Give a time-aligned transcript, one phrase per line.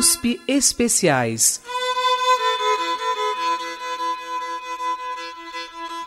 [0.00, 1.62] USP Especiais.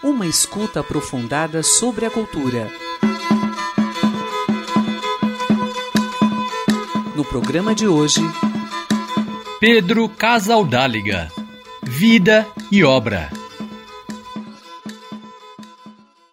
[0.03, 2.71] Uma escuta aprofundada sobre a cultura.
[7.15, 8.21] No programa de hoje,
[9.59, 11.27] Pedro Casaldáliga
[11.83, 13.29] Vida e Obra.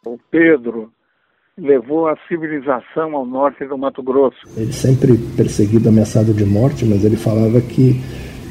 [0.02, 0.90] O Pedro
[1.60, 4.38] levou a civilização ao norte do Mato Grosso.
[4.56, 8.00] Ele sempre perseguido, ameaçado de morte, mas ele falava que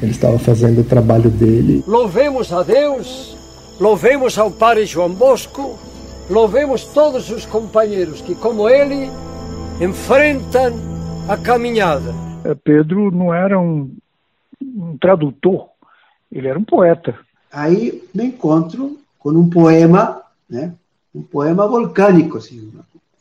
[0.00, 1.82] ele estava fazendo o trabalho dele.
[1.86, 5.78] Louvemos a Deus, louvemos ao Padre João Bosco,
[6.30, 9.10] louvemos todos os companheiros que, como ele,
[9.80, 10.72] enfrentam
[11.28, 12.14] a caminhada.
[12.44, 13.90] É, Pedro não era um,
[14.62, 15.68] um tradutor,
[16.30, 17.18] ele era um poeta.
[17.52, 20.72] Aí me encontro com um poema, né?
[21.14, 22.72] um poema volcânico, assim,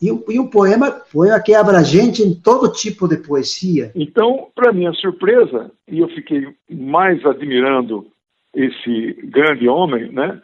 [0.01, 3.91] e e um poema, poema que é abrangente em todo tipo de poesia.
[3.95, 8.07] Então, para minha surpresa, e eu fiquei mais admirando
[8.53, 10.41] esse grande homem, né?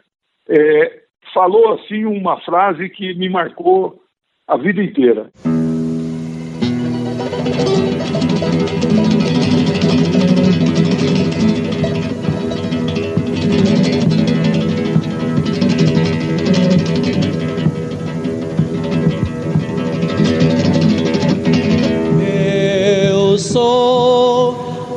[0.48, 4.00] É, falou assim uma frase que me marcou
[4.46, 5.30] a vida inteira.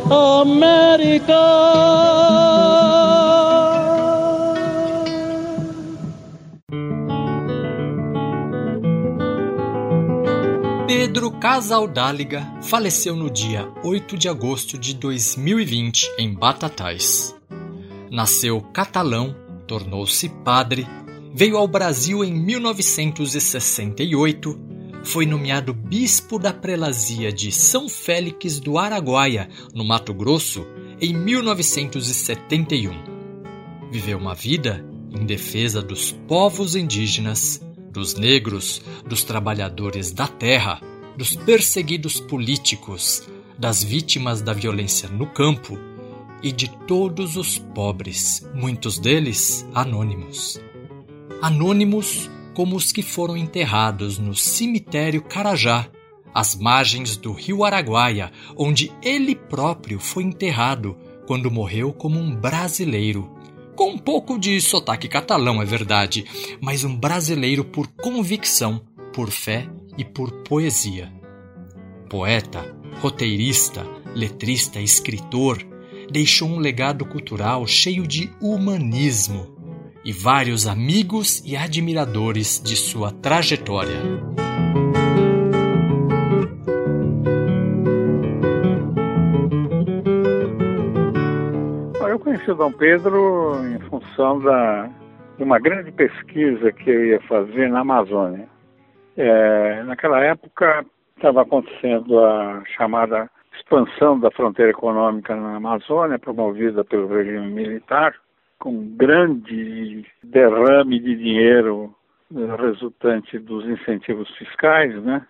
[0.10, 1.38] América.
[10.88, 17.36] Pedro Casaldáliga faleceu no dia 8 de agosto de 2020 em Batatais.
[18.12, 19.36] Nasceu catalão,
[19.68, 20.88] tornou-se padre,
[21.34, 24.69] veio ao Brasil em 1968,
[25.04, 30.66] foi nomeado bispo da prelazia de São Félix do Araguaia, no Mato Grosso,
[31.02, 32.92] em 1971.
[33.92, 40.82] Viveu uma vida em defesa dos povos indígenas, dos negros, dos trabalhadores da terra,
[41.18, 45.78] dos perseguidos políticos, das vítimas da violência no campo
[46.42, 50.62] e de todos os pobres, muitos deles anônimos.
[51.42, 52.30] Anônimos
[52.60, 55.88] como os que foram enterrados no cemitério Carajá,
[56.34, 63.32] às margens do rio Araguaia, onde ele próprio foi enterrado quando morreu como um brasileiro.
[63.78, 66.26] Com um pouco de sotaque catalão, é verdade,
[66.60, 68.82] mas um brasileiro por convicção,
[69.14, 69.66] por fé
[69.98, 71.14] e por poesia.
[72.10, 75.66] Poeta, roteirista, letrista, escritor,
[76.12, 79.59] deixou um legado cultural cheio de humanismo
[80.04, 84.00] e vários amigos e admiradores de sua trajetória.
[92.08, 94.90] Eu conheci o Dom Pedro em função da,
[95.38, 98.48] de uma grande pesquisa que eu ia fazer na Amazônia.
[99.16, 100.86] É, naquela época
[101.16, 108.16] estava acontecendo a chamada expansão da fronteira econômica na Amazônia, promovida pelo regime militar,
[108.60, 111.96] com grande derrame de dinheiro
[112.58, 115.26] resultante dos incentivos fiscais, né?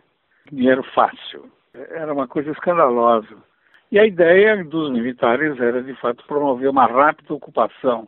[0.51, 1.49] Dinheiro fácil.
[1.73, 3.37] Era uma coisa escandalosa.
[3.91, 8.07] E a ideia dos militares era, de fato, promover uma rápida ocupação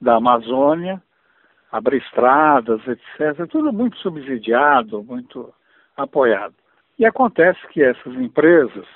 [0.00, 1.00] da Amazônia,
[1.70, 3.48] abrir estradas, etc.
[3.50, 5.52] Tudo muito subsidiado, muito
[5.96, 6.54] apoiado.
[6.98, 8.86] E acontece que essas empresas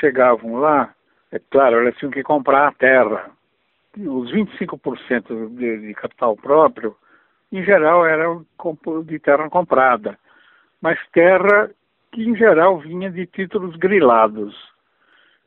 [0.00, 0.94] chegavam lá,
[1.32, 3.30] é claro, elas tinham que comprar a terra.
[4.06, 6.96] Os 25% de, de capital próprio,
[7.50, 8.24] em geral, era
[9.04, 10.18] de terra comprada,
[10.80, 11.70] mas terra
[12.12, 14.54] que, em geral, vinha de títulos grilados.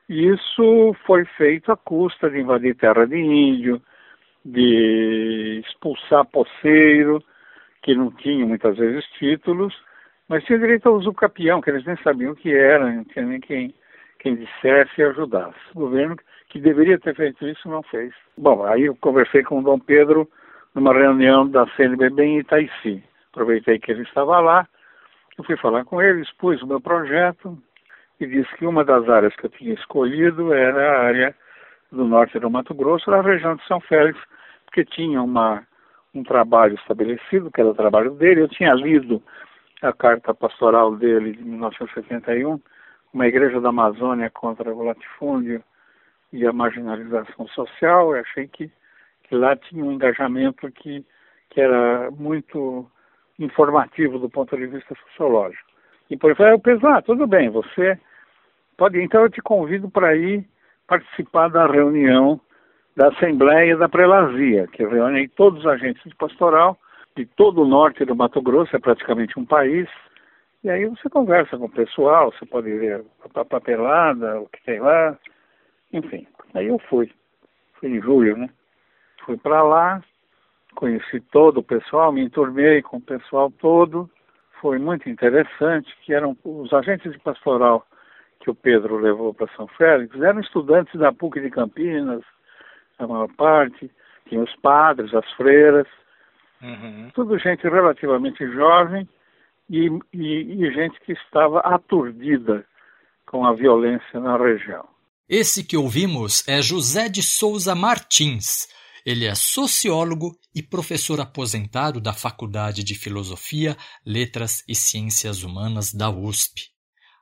[0.09, 3.81] Isso foi feito à custa de invadir terra de índio,
[4.43, 7.23] de expulsar poceiro,
[7.81, 9.73] que não tinham muitas vezes títulos,
[10.27, 13.25] mas tinha direito ao uso capião, que eles nem sabiam o que era, não tinha
[13.25, 13.73] nem quem,
[14.21, 15.57] quem dissesse e ajudasse.
[15.73, 16.15] O governo
[16.49, 18.13] que deveria ter feito isso não fez.
[18.37, 20.29] Bom, aí eu conversei com o Dom Pedro
[20.75, 23.03] numa reunião da CNBB em Itaici.
[23.31, 24.67] Aproveitei que ele estava lá,
[25.37, 27.57] eu fui falar com ele, expus o meu projeto
[28.19, 31.35] e disse que uma das áreas que eu tinha escolhido era a área
[31.91, 34.19] do norte do Mato Grosso, da região de São Félix,
[34.65, 35.65] porque tinha uma,
[36.13, 38.41] um trabalho estabelecido, que era o trabalho dele.
[38.41, 39.21] Eu tinha lido
[39.81, 42.61] a carta pastoral dele de 1971,
[43.13, 45.63] uma igreja da Amazônia contra o latifúndio
[46.31, 48.15] e a marginalização social.
[48.15, 48.71] Eu achei que,
[49.23, 51.05] que lá tinha um engajamento que,
[51.49, 52.89] que era muito
[53.37, 55.69] informativo do ponto de vista sociológico.
[56.09, 57.97] E por isso eu pensei, ah, tudo bem, você
[58.77, 60.45] pode ir, então eu te convido para ir
[60.87, 62.39] participar da reunião
[62.95, 66.77] da Assembleia da Prelazia, que reúne todos os agentes de pastoral
[67.15, 69.87] de todo o norte do Mato Grosso, é praticamente um país,
[70.63, 73.03] e aí você conversa com o pessoal, você pode ver
[73.35, 75.17] a papelada, o que tem lá,
[75.91, 76.27] enfim.
[76.53, 77.11] Aí eu fui,
[77.79, 78.49] fui em julho, né?
[79.25, 80.03] Fui para lá,
[80.75, 84.09] conheci todo o pessoal, me enturmei com o pessoal todo,
[84.59, 87.85] foi muito interessante, que eram os agentes de pastoral
[88.39, 92.23] que o Pedro levou para São Félix, eram estudantes da PUC de Campinas,
[92.99, 93.89] a maior parte,
[94.27, 95.87] tinha os padres, as freiras,
[96.61, 97.09] uhum.
[97.15, 99.07] tudo gente relativamente jovem
[99.71, 102.65] e, e, e gente que estava aturdida
[103.25, 104.85] com a violência na região.
[105.29, 108.67] Esse que ouvimos é José de Souza Martins.
[109.05, 113.75] Ele é sociólogo e professor aposentado da Faculdade de Filosofia,
[114.05, 116.69] Letras e Ciências Humanas da USP.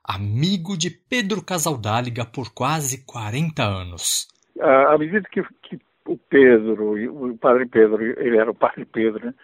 [0.04, 4.28] Amigo de Pedro Casaldáliga por quase 40 anos
[4.60, 9.34] à medida que, que o Pedro, o padre Pedro, ele era o padre Pedro, né?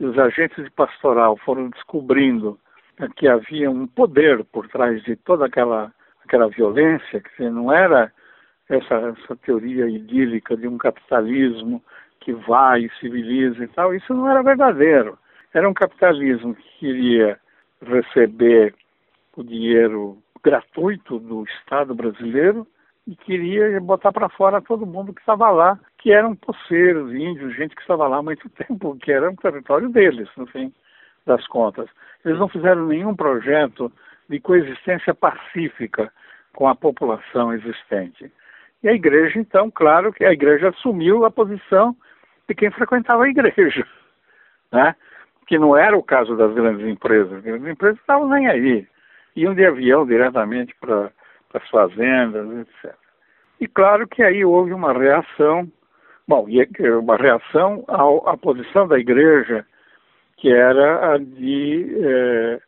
[0.00, 2.58] E os agentes de pastoral foram descobrindo
[3.16, 5.92] que havia um poder por trás de toda aquela,
[6.24, 8.10] aquela violência, que não era
[8.68, 11.82] essa, essa teoria idílica de um capitalismo
[12.20, 15.18] que vai e civiliza e tal, isso não era verdadeiro.
[15.52, 17.38] Era um capitalismo que queria
[17.82, 18.74] receber
[19.36, 22.66] o dinheiro gratuito do Estado brasileiro
[23.06, 27.74] e queria botar para fora todo mundo que estava lá, que eram poceiros, índios, gente
[27.76, 30.72] que estava lá há muito tempo, que era um território deles, no fim
[31.26, 31.88] das contas.
[32.24, 33.92] Eles não fizeram nenhum projeto
[34.28, 36.10] de coexistência pacífica
[36.54, 38.32] com a população existente.
[38.82, 41.94] E a igreja, então, claro que a igreja assumiu a posição
[42.48, 43.86] de quem frequentava a igreja,
[44.72, 44.96] né?
[45.46, 47.32] que não era o caso das grandes empresas.
[47.32, 48.86] As grandes empresas estavam nem aí.
[49.36, 51.10] Iam de avião diretamente para
[51.52, 52.94] as fazendas, etc.
[53.60, 55.70] E claro que aí houve uma reação,
[56.30, 56.46] bom,
[57.02, 59.66] uma reação à, à posição da igreja,
[60.36, 62.60] que era a de é,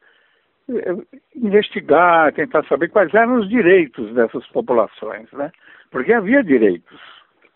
[1.36, 5.52] investigar, tentar saber quais eram os direitos dessas populações, né?
[5.92, 7.00] Porque havia direitos,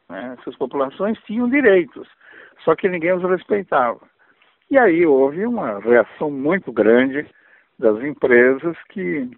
[0.09, 0.37] né?
[0.39, 2.07] essas populações tinham direitos,
[2.63, 4.01] só que ninguém os respeitava.
[4.71, 7.27] E aí houve uma reação muito grande
[7.81, 9.29] das empresas que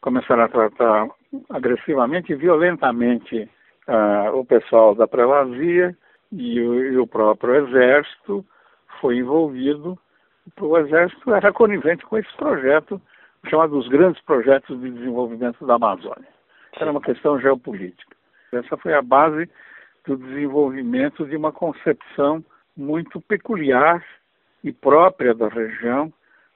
[0.00, 1.06] começaram a tratar
[1.48, 3.48] agressivamente e violentamente
[3.88, 5.96] uh, o pessoal da prelazia
[6.30, 8.44] e o, e o próprio exército
[9.00, 9.98] foi envolvido.
[10.60, 13.00] O exército era conivente com esse projeto,
[13.48, 16.28] chamado os grandes projetos de desenvolvimento da Amazônia.
[16.76, 18.16] Era uma questão geopolítica.
[18.52, 19.48] Essa foi a base
[20.06, 22.44] do desenvolvimento de uma concepção
[22.76, 24.04] muito peculiar
[24.64, 26.12] e própria da região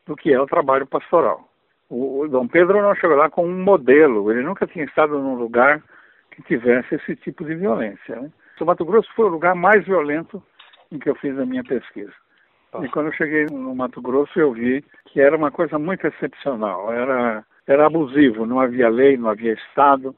[0.06, 1.49] do que é o trabalho pastoral.
[1.88, 5.34] O, o Dom Pedro não chegou lá com um modelo, ele nunca tinha estado num
[5.34, 5.82] lugar
[6.37, 8.17] que tivesse esse tipo de violência.
[8.17, 8.31] Né?
[8.61, 10.43] O Mato Grosso foi o lugar mais violento
[10.93, 12.12] em que eu fiz a minha pesquisa.
[12.73, 12.85] Ah.
[12.85, 16.93] E quando eu cheguei no Mato Grosso, eu vi que era uma coisa muito excepcional,
[16.93, 20.15] era, era abusivo, não havia lei, não havia Estado,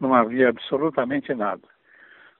[0.00, 1.62] não havia absolutamente nada.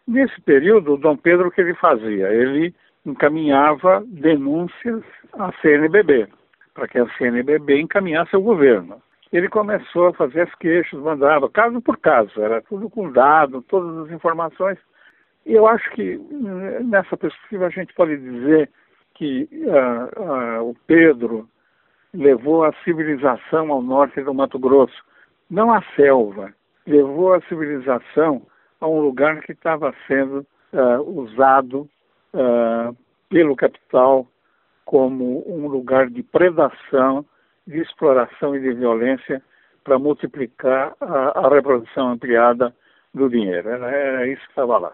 [0.07, 2.29] Nesse período, o Dom Pedro, o que ele fazia?
[2.33, 2.75] Ele
[3.07, 5.03] encaminhava denúncias
[5.35, 6.27] à CNBB,
[6.75, 9.01] para que a CNBB encaminhasse ao governo.
[9.33, 14.07] Ele começou a fazer as queixas, mandava caso por caso, era tudo com dado, todas
[14.07, 14.79] as informações.
[15.47, 16.19] E eu acho que
[16.85, 18.71] nessa perspectiva a gente pode dizer
[19.15, 21.49] que uh, uh, o Pedro
[22.13, 25.03] levou a civilização ao norte do Mato Grosso,
[25.49, 26.53] não a selva,
[26.87, 28.43] levou a civilização
[28.81, 31.89] a um lugar que estava sendo uh, usado
[33.29, 34.25] pelo capital
[34.85, 37.25] como um lugar de predação,
[37.71, 39.41] de exploração e de violência
[39.85, 42.75] para multiplicar a, a reprodução ampliada
[43.15, 43.69] do dinheiro.
[43.69, 44.93] Era, era isso que estava lá.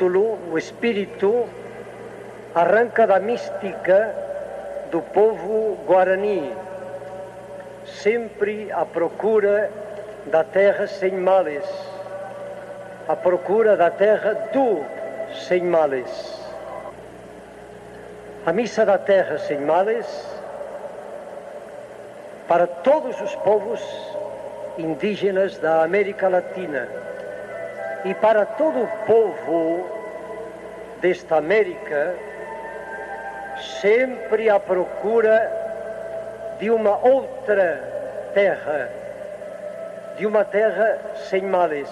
[0.00, 1.46] Título, o espírito,
[2.54, 4.14] arranca da mística
[4.90, 6.50] do povo guarani,
[7.84, 9.70] sempre à procura
[10.24, 11.66] da terra sem males,
[13.06, 14.82] à procura da terra do
[15.34, 16.40] sem males.
[18.46, 20.06] A missa da terra sem males,
[22.48, 23.82] para todos os povos
[24.78, 27.09] indígenas da América Latina
[28.04, 29.86] e para todo o povo
[31.00, 32.14] desta América,
[33.80, 35.50] sempre à procura
[36.58, 38.90] de uma outra terra,
[40.16, 41.88] de uma terra sem males,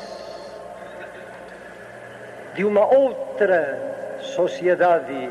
[2.54, 3.78] de uma outra
[4.20, 5.30] sociedade,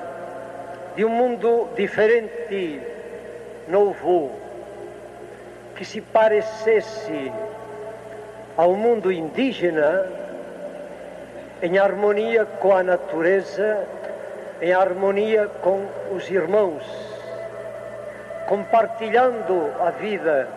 [0.96, 2.82] de um mundo diferente,
[3.68, 4.32] novo,
[5.76, 7.32] que se parecesse
[8.56, 10.27] ao mundo indígena
[11.62, 13.86] em harmonia com a natureza,
[14.62, 16.84] em harmonia com os irmãos,
[18.48, 20.48] compartilhando a vida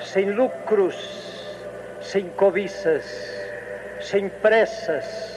[0.00, 1.56] sem lucros,
[2.00, 3.04] sem cobiças,
[4.00, 5.35] sem pressas.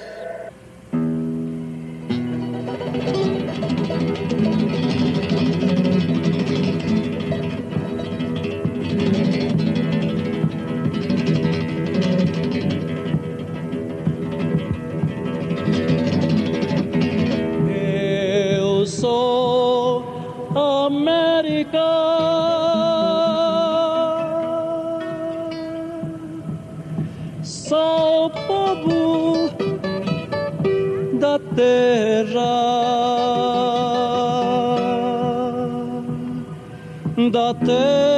[37.53, 38.09] Da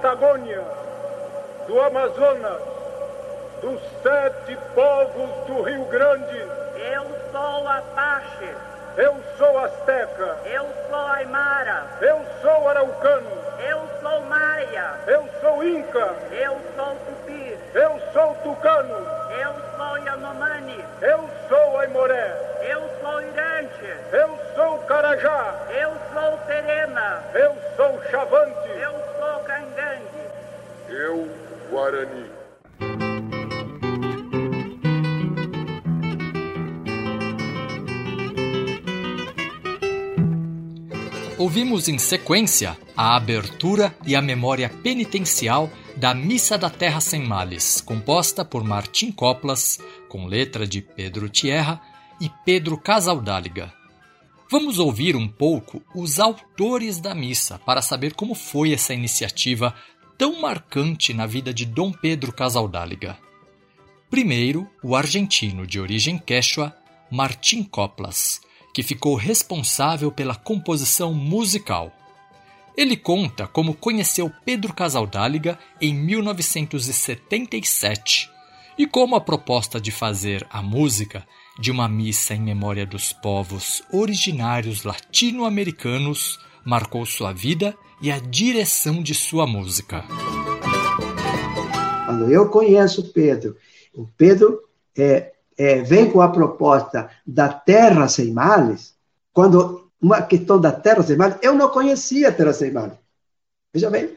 [0.00, 0.62] Patagônia,
[1.66, 2.62] do Amazonas,
[3.60, 6.38] dos sete povos do Rio Grande.
[6.90, 8.54] Eu sou Apache,
[8.96, 13.30] Eu sou Azteca, eu sou Aymara, eu sou Araucano,
[13.68, 19.06] eu sou Maia, eu sou Inca, eu sou Tupi, eu sou Tucano,
[19.38, 27.22] eu sou Yanomami, eu sou Aimoré, eu sou Irante, eu sou Carajá, eu sou Serena,
[27.34, 30.28] eu sou Chavante, eu sou Cangangue.
[31.00, 31.28] Eu
[31.70, 32.30] Guarani.
[41.38, 47.80] Ouvimos em sequência a abertura e a memória penitencial da Missa da Terra Sem Males,
[47.80, 51.80] composta por Martim Coplas, com letra de Pedro Tierra
[52.20, 53.72] e Pedro Casaldáliga.
[54.50, 59.74] Vamos ouvir um pouco os autores da missa para saber como foi essa iniciativa
[60.20, 63.16] tão marcante na vida de Dom Pedro Casaldáliga.
[64.10, 66.76] Primeiro, o argentino de origem quechua,
[67.10, 68.42] Martim Coplas,
[68.74, 71.90] que ficou responsável pela composição musical.
[72.76, 78.28] Ele conta como conheceu Pedro Casaldáliga em 1977
[78.76, 81.26] e como a proposta de fazer a música
[81.58, 89.02] de uma missa em memória dos povos originários latino-americanos marcou sua vida e a direção
[89.02, 90.04] de sua música.
[92.30, 93.56] Eu conheço Pedro,
[93.94, 94.62] o Pedro
[94.96, 98.94] é, é, vem com a proposta da terra sem males,
[99.32, 102.96] quando uma questão da terra sem males, eu não conhecia a terra sem males.
[103.72, 104.16] Veja bem,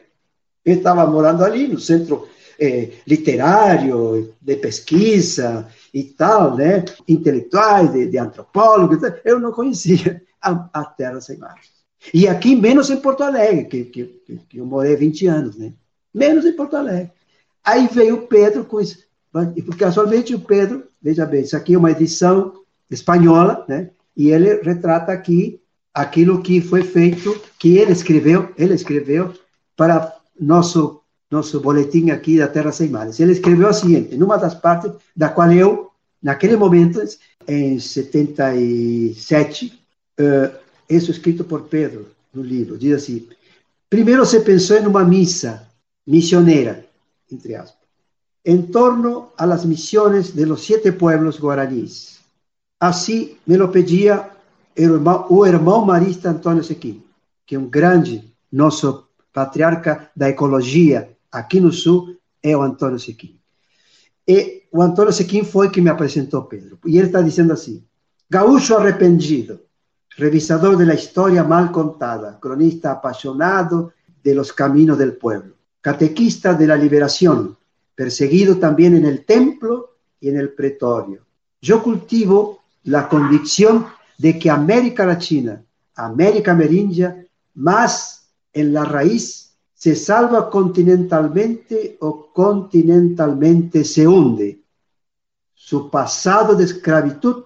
[0.64, 6.84] eu estava morando ali no centro é, literário, de pesquisa e tal, né?
[7.06, 11.73] intelectuais, de, de antropólogos, eu não conhecia a, a terra sem males.
[12.12, 14.04] E aqui, menos em Porto Alegre, que, que,
[14.48, 15.72] que eu morei 20 anos, né?
[16.12, 17.10] Menos em Porto Alegre.
[17.64, 18.98] Aí veio o Pedro com isso.
[19.78, 22.52] Casualmente o Pedro, veja bem, isso aqui é uma edição
[22.90, 23.90] espanhola, né?
[24.16, 25.60] E ele retrata aqui
[25.92, 29.32] aquilo que foi feito, que ele escreveu, ele escreveu
[29.76, 33.18] para nosso nosso boletim aqui da Terra Sem Males.
[33.18, 35.90] Ele escreveu o seguinte, numa das partes da qual eu,
[36.22, 37.02] naquele momento,
[37.48, 39.72] em 77,
[40.20, 43.28] uh, isso escrito por Pedro no livro, diz assim:
[43.88, 45.68] primeiro se pensou em uma missa
[46.06, 46.86] missioneira,
[47.30, 47.84] entre aspas,
[48.44, 52.20] em torno a las misiones de los siete pueblos guaraníes.
[52.80, 54.30] Assim me lo pedia
[55.30, 57.02] o irmão marista Antônio Sequim,
[57.46, 63.38] que é um grande nosso patriarca da ecologia aqui no Sul, é o Antônio Sequim.
[64.26, 66.78] E o Antônio Sequim foi que me apresentou Pedro.
[66.86, 67.84] E ele está dizendo assim:
[68.28, 69.60] Gaúcho arrependido,
[70.16, 73.92] revisador de la historia mal contada, cronista apasionado
[74.22, 77.56] de los caminos del pueblo, catequista de la liberación,
[77.94, 81.22] perseguido también en el templo y en el pretorio.
[81.60, 83.86] Yo cultivo la convicción
[84.18, 85.62] de que América Latina,
[85.96, 94.60] América Amerindia, más en la raíz, se salva continentalmente o continentalmente se hunde.
[95.54, 97.44] Su pasado de esclavitud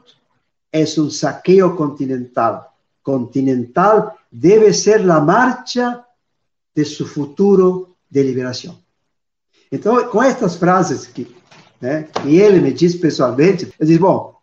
[0.71, 2.69] es un saqueo continental.
[3.03, 6.07] Continental debe ser la marcha
[6.75, 8.79] de su futuro de liberação.
[9.71, 11.27] Então, com estas frases que,
[11.81, 14.39] né, que ele me disse pessoalmente, eu disse, bom,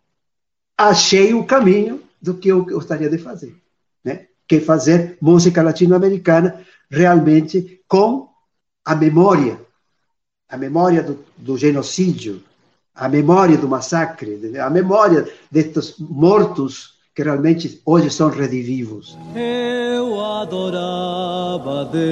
[0.76, 3.56] achei o caminho do que eu gostaria de fazer,
[4.04, 4.26] né?
[4.46, 8.28] Que é fazer música latino-americana realmente com
[8.84, 9.60] a memória,
[10.48, 12.42] a memória do, do genocídio,
[12.96, 19.16] a memória do massacre, a memória destes mortos que realmente hoje são redivivos.
[19.34, 22.02] Eu adorava Deus,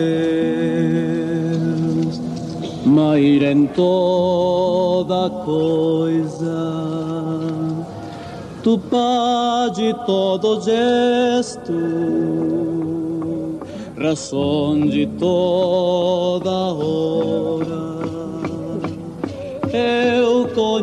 [2.85, 6.75] mas em toda coisa,
[8.63, 11.73] tu pá de todo gesto,
[13.97, 17.95] razão de toda hora
[19.75, 20.34] eu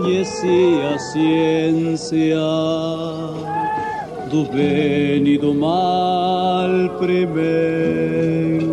[0.02, 2.40] conheci a ciência
[4.30, 8.72] do bem e do mal primeiro.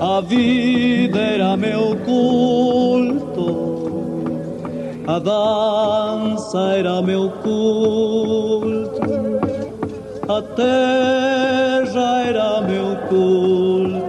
[0.00, 3.46] A vida era meu culto,
[5.06, 9.00] a dança era meu culto,
[10.28, 14.03] a terra era meu culto,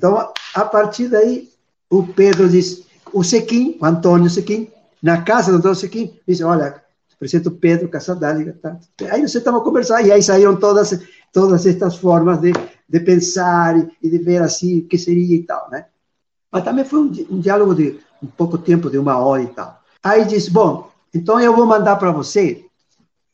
[0.00, 1.50] Então, a partir daí,
[1.90, 4.66] o Pedro diz, o Sequim, o Antônio Sequim,
[5.02, 6.82] na casa do Antônio Sequim, disse, olha,
[7.14, 8.80] apresento Pedro Casadáliga, tá?
[9.10, 10.98] Aí você estava conversando, e aí saíram todas,
[11.30, 12.50] todas estas formas de,
[12.88, 15.84] de pensar e, de ver assim, o que seria e tal, né?
[16.50, 19.82] Mas também foi um, um diálogo de um pouco tempo, de uma hora e tal.
[20.02, 22.64] Aí disse, bom, então eu vou mandar para você,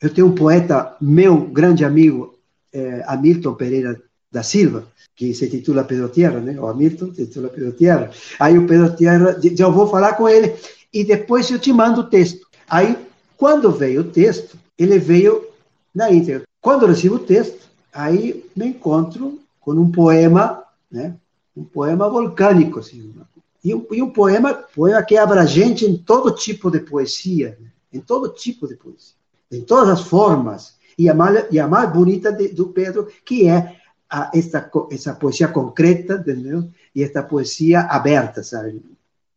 [0.02, 2.35] eu tenho um poeta, meu grande amigo,
[2.72, 4.02] eh, Hamilton Pereira
[4.33, 4.85] da Silva,
[5.16, 6.61] que se titula Pedro Tierra, né?
[6.61, 8.11] O Hamilton titula Pedro Tierra.
[8.38, 10.55] Aí o Pedro Tierra, eu vou falar com ele
[10.92, 12.46] e depois eu te mando o texto.
[12.68, 12.96] Aí,
[13.37, 15.46] quando veio o texto, ele veio
[15.94, 16.42] na íntegra.
[16.61, 21.14] Quando eu recebo o texto, aí me encontro com um poema, né?
[21.57, 23.14] Um poema volcânico, assim.
[23.64, 27.68] E um, e um poema, poema que é abrangente em todo tipo de poesia, né?
[27.92, 29.14] em todo tipo de poesia,
[29.50, 30.76] em todas as formas.
[30.98, 33.76] E a mais, e a mais bonita de, do Pedro, que é
[34.11, 36.69] a, esta, co- essa poesia concreta, entendeu?
[36.95, 38.83] E esta poesia aberta, sabe?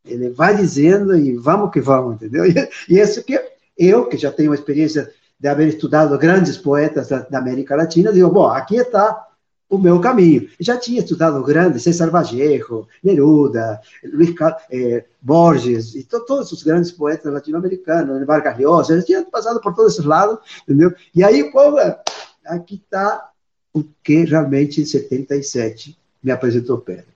[0.05, 2.45] Ele vai dizendo e vamos que vamos, entendeu?
[2.49, 3.39] E, e isso que
[3.77, 8.29] eu, que já tenho experiência de haver estudado grandes poetas da, da América Latina, digo,
[8.29, 9.25] bom, aqui está
[9.69, 10.49] o meu caminho.
[10.59, 14.33] Já tinha estudado grandes, César Vallejo, Neruda, Luiz
[14.71, 19.73] eh, Borges, e to- todos os grandes poetas latino-americanos, Vargas Llosa, já tinha passado por
[19.75, 20.91] todos esses lados, entendeu?
[21.15, 21.59] E aí, pô,
[22.45, 23.28] aqui está
[23.79, 27.07] o que realmente em 77 me apresentou Pedro.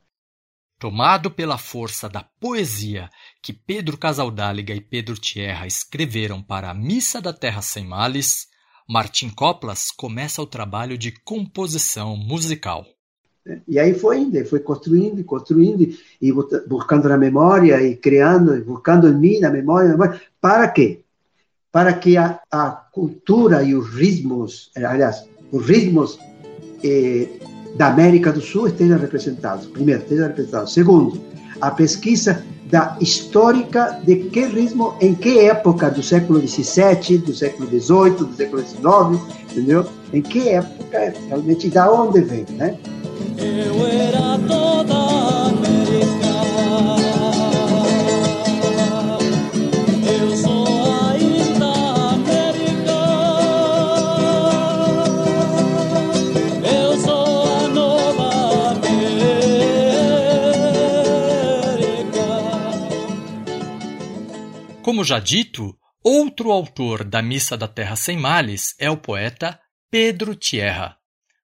[0.80, 3.10] Tomado pela força da poesia
[3.42, 8.48] que Pedro Casaldáliga e Pedro Tierra escreveram para a Missa da Terra Sem Males,
[8.90, 12.86] Martim Coplas começa o trabalho de composição musical.
[13.68, 16.32] E aí foi indo, foi construindo, e construindo, e
[16.68, 20.22] buscando na memória, e criando, e buscando em mim, na memória, na memória.
[20.40, 21.02] para quê?
[21.72, 26.20] Para que a, a cultura e os ritmos, aliás, os ritmos
[26.84, 27.28] eh,
[27.76, 29.66] da América do Sul estejam representados.
[29.68, 30.74] Primeiro, estejam representados.
[30.74, 31.20] Segundo,
[31.62, 32.44] a pesquisa
[32.74, 38.36] da histórica de que ritmo, em que época do século XVII, do século XVIII, do
[38.36, 39.86] século XIX, entendeu?
[40.12, 42.76] Em que época, realmente, da onde vem, né?
[43.38, 44.03] Eu era
[64.94, 70.36] Como já dito, outro autor da Missa da Terra Sem Males é o poeta Pedro
[70.36, 70.96] Tierra.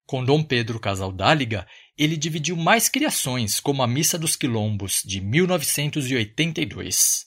[0.06, 1.66] Com Dom Pedro Casaldáliga,
[1.98, 7.26] ele dividiu mais criações, como a Missa dos Quilombos, de 1982.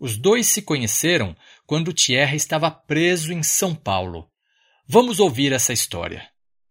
[0.00, 4.26] Os dois se conheceram quando Tierra estava preso em São Paulo.
[4.88, 6.22] Vamos ouvir essa história.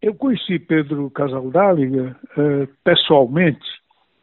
[0.01, 3.61] Eu conheci Pedro Casaldáliga eh, pessoalmente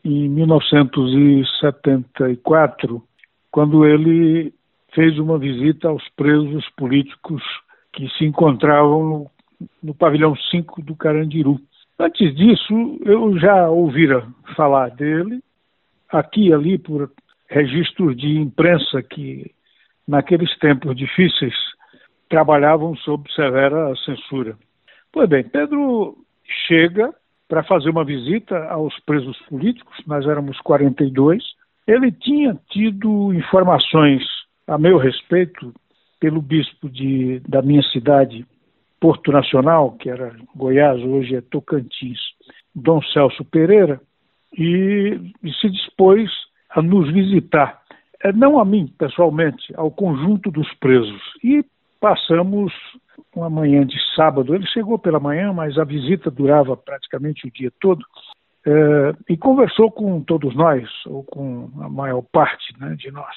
[0.04, 3.08] em 1974,
[3.50, 4.52] quando ele
[4.94, 7.42] fez uma visita aos presos políticos
[7.92, 9.30] que se encontravam no,
[9.82, 11.60] no pavilhão 5 do Carandiru.
[11.98, 15.42] Antes disso, eu já ouvira falar dele,
[16.08, 17.10] aqui e ali, por
[17.48, 19.50] registros de imprensa que,
[20.06, 21.54] naqueles tempos difíceis,
[22.28, 24.56] trabalhavam sob severa censura.
[25.12, 26.16] Pois bem, Pedro
[26.66, 27.12] chega
[27.48, 31.42] para fazer uma visita aos presos políticos, nós éramos 42.
[31.86, 34.22] Ele tinha tido informações
[34.66, 35.72] a meu respeito
[36.20, 38.46] pelo bispo de, da minha cidade,
[39.00, 42.18] Porto Nacional, que era Goiás, hoje é Tocantins,
[42.74, 44.00] Dom Celso Pereira,
[44.56, 46.30] e, e se dispôs
[46.68, 47.80] a nos visitar.
[48.22, 51.22] É, não a mim, pessoalmente, ao conjunto dos presos.
[51.42, 51.64] E
[51.98, 52.72] passamos
[53.34, 54.54] uma manhã de sábado.
[54.54, 58.04] Ele chegou pela manhã, mas a visita durava praticamente o dia todo.
[58.66, 63.34] É, e conversou com todos nós, ou com a maior parte né, de nós.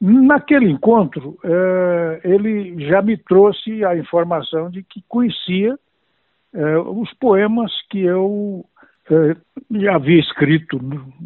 [0.00, 5.76] Naquele encontro, eh, ele já me trouxe a informação de que conhecia
[6.54, 8.64] eh, os poemas que eu
[9.10, 9.34] eh,
[9.72, 10.80] já havia escrito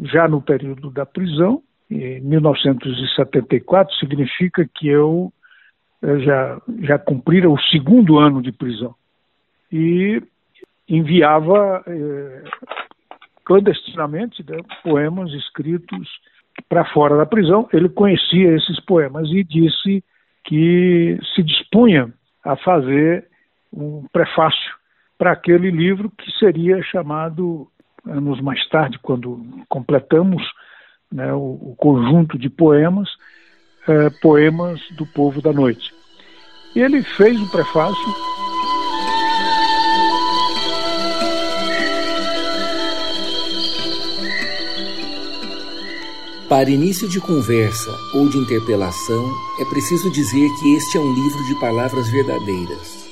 [0.05, 5.31] já no período da prisão, em 1974, significa que eu
[6.25, 8.95] já, já cumprira o segundo ano de prisão.
[9.71, 10.23] E
[10.89, 11.85] enviava
[13.45, 16.09] clandestinamente né, poemas escritos
[16.69, 20.05] para fora da prisão, ele conhecia esses poemas e disse
[20.45, 22.13] que se dispunha
[22.45, 23.27] a fazer
[23.73, 24.75] um prefácio
[25.17, 27.69] para aquele livro que seria chamado,
[28.05, 30.43] anos mais tarde, quando completamos
[31.11, 33.09] né, o, o, conjunto de poemas,
[33.87, 35.93] é, Poemas do Povo da Noite.
[36.75, 38.15] E ele fez o prefácio
[46.53, 51.47] Para início de conversa ou de interpelação, é preciso dizer que este é um livro
[51.47, 53.09] de palavras verdadeiras.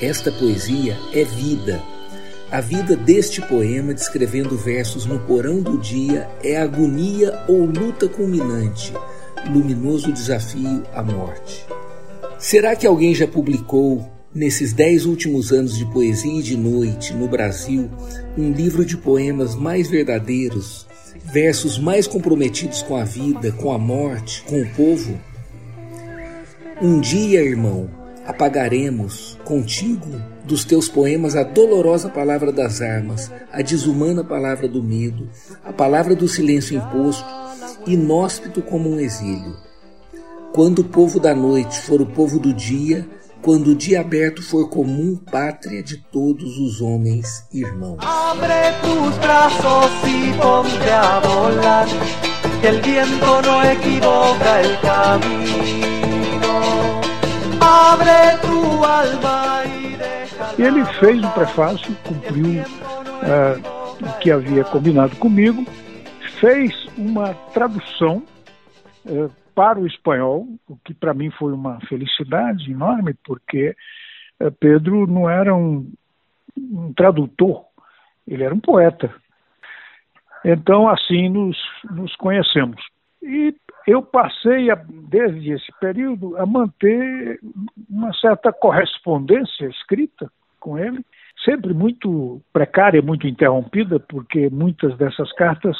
[0.00, 1.82] Esta poesia é vida.
[2.50, 8.94] A vida deste poema, descrevendo versos no porão do dia, é agonia ou luta culminante,
[9.52, 11.66] luminoso desafio à morte.
[12.38, 17.28] Será que alguém já publicou, nesses dez últimos anos de poesia e de noite no
[17.28, 17.90] Brasil,
[18.38, 20.87] um livro de poemas mais verdadeiros,
[21.32, 25.18] versos mais comprometidos com a vida, com a morte, com o povo?
[26.80, 27.90] Um dia, irmão,
[28.26, 30.08] apagaremos contigo
[30.44, 35.28] dos teus poemas a dolorosa palavra das armas, a desumana palavra do medo,
[35.64, 37.26] a palavra do silêncio imposto,
[37.86, 39.56] inóspito como um exílio.
[40.54, 43.06] Quando o povo da noite for o povo do dia,
[43.42, 47.98] quando o dia aberto for comum pátria de todos os homens irmãos.
[48.00, 51.86] Abre tus braços e ponte a volar,
[52.60, 55.98] que el viento no equivoca el camino.
[57.60, 60.54] Abre tu alma e deixa.
[60.58, 65.64] Ele fez o prefácio, cumpriu uh, o que havia combinado comigo,
[66.40, 68.22] fez uma tradução.
[69.06, 73.74] Uh, para o espanhol, o que para mim foi uma felicidade enorme, porque
[74.38, 75.92] eh, Pedro não era um,
[76.56, 77.64] um tradutor,
[78.24, 79.12] ele era um poeta.
[80.44, 81.58] Então, assim nos,
[81.90, 82.80] nos conhecemos.
[83.20, 83.52] E
[83.84, 87.40] eu passei, a, desde esse período, a manter
[87.90, 91.04] uma certa correspondência escrita com ele,
[91.44, 95.76] sempre muito precária, muito interrompida, porque muitas dessas cartas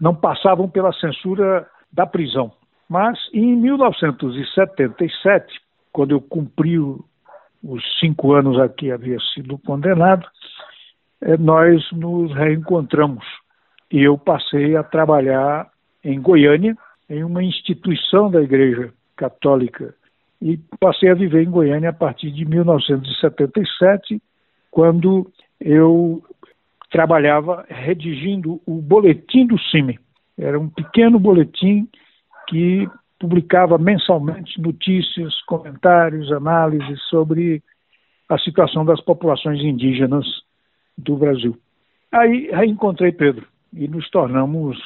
[0.00, 2.52] não passavam pela censura da prisão.
[2.88, 5.60] Mas em 1977,
[5.92, 10.24] quando eu cumpri os cinco anos a que havia sido condenado,
[11.20, 13.24] eh, nós nos reencontramos
[13.90, 15.70] e eu passei a trabalhar
[16.04, 16.76] em Goiânia,
[17.08, 19.94] em uma instituição da Igreja Católica,
[20.40, 24.20] e passei a viver em Goiânia a partir de 1977,
[24.70, 25.28] quando
[25.60, 26.22] eu
[26.90, 29.98] trabalhava redigindo o boletim do CIMI.
[30.38, 31.88] Era um pequeno boletim
[32.48, 37.62] que publicava mensalmente notícias, comentários, análises sobre
[38.28, 40.26] a situação das populações indígenas
[40.96, 41.60] do Brasil.
[42.12, 44.78] Aí reencontrei Pedro e nos tornamos,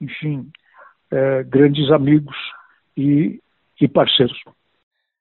[0.00, 0.50] enfim,
[1.10, 2.36] é, grandes amigos
[2.96, 3.40] e,
[3.80, 4.38] e parceiros.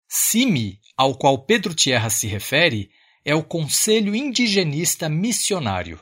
[0.08, 2.89] CIMI, ao qual Pedro Tierra se refere,
[3.25, 5.99] é o Conselho Indigenista Missionário.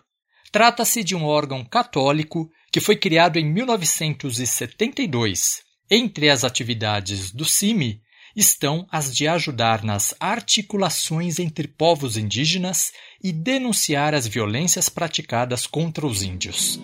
[0.51, 5.70] Trata-se de um órgão católico que foi criado em 1972.
[5.93, 8.01] Entre as atividades do CIMI
[8.33, 16.07] estão as de ajudar nas articulações entre povos indígenas e denunciar as violências praticadas contra
[16.07, 16.79] os índios.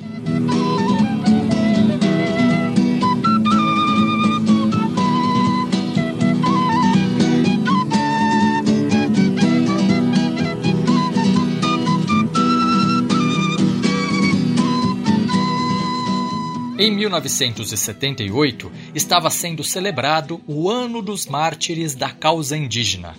[16.80, 23.16] Em 1978, estava sendo celebrado o Ano dos Mártires da Causa Indígena.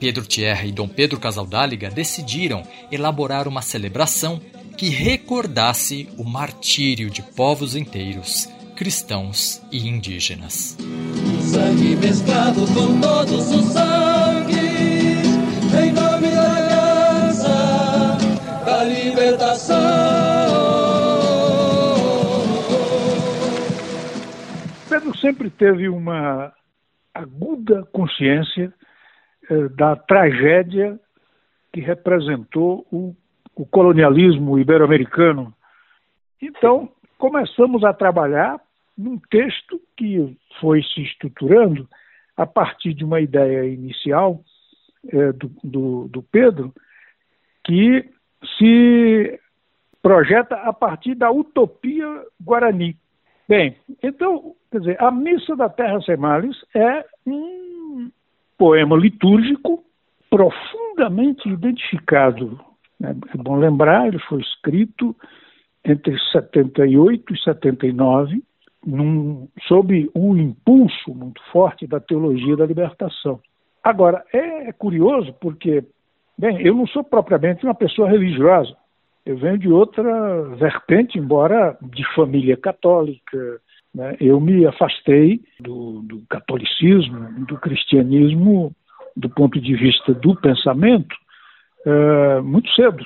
[0.00, 4.40] Pedro Thierry e Dom Pedro Casaldáliga decidiram elaborar uma celebração
[4.76, 10.76] que recordasse o martírio de povos inteiros, cristãos e indígenas.
[11.42, 14.58] Sangue mesclado com todos os sangues,
[15.80, 18.18] em nome da aliança,
[18.64, 20.39] da libertação.
[25.20, 26.52] Sempre teve uma
[27.14, 28.72] aguda consciência
[29.48, 30.98] eh, da tragédia
[31.72, 33.14] que representou o,
[33.54, 35.54] o colonialismo ibero-americano.
[36.40, 38.60] Então, começamos a trabalhar
[38.96, 41.88] num texto que foi se estruturando
[42.36, 44.42] a partir de uma ideia inicial
[45.12, 46.72] eh, do, do, do Pedro,
[47.64, 48.08] que
[48.58, 49.40] se
[50.02, 52.06] projeta a partir da utopia
[52.40, 52.96] guarani,
[53.50, 58.08] Bem, então, quer dizer, a Missa da Terra Sem Males é um
[58.56, 59.82] poema litúrgico
[60.30, 62.60] profundamente identificado.
[63.00, 63.12] Né?
[63.34, 65.16] É bom lembrar, ele foi escrito
[65.84, 68.40] entre 78 e 79,
[68.86, 73.40] num, sob um impulso muito forte da teologia da libertação.
[73.82, 75.82] Agora, é, curioso porque,
[76.38, 78.76] bem, eu não sou propriamente uma pessoa religiosa,
[79.24, 83.60] eu venho de outra vertente, embora de família católica.
[83.94, 84.16] Né?
[84.20, 88.72] Eu me afastei do, do catolicismo, do cristianismo,
[89.16, 91.14] do ponto de vista do pensamento,
[91.86, 93.04] uh, muito cedo.